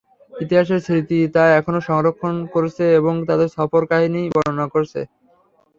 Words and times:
ইতিহাসের 0.33 0.79
স্মৃতি 0.79 1.19
তা 1.35 1.43
এখনো 1.59 1.79
সংরক্ষণ 1.89 2.35
করছে 2.53 2.83
এবং 2.99 3.13
তাঁর 3.27 3.41
সফরের 3.55 3.89
কাহিনী 3.91 4.21
বর্ণনা 4.33 4.65
করছে। 4.73 4.99